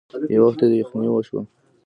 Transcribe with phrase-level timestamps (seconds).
[0.33, 1.41] يو وخت يې يخنې وشوه.